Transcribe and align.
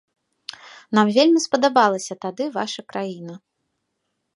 Нам 0.99 1.11
вельмі 1.19 1.39
спадабалася 1.47 2.13
тады 2.27 2.43
ваша 2.59 2.81
краіна. 2.95 3.35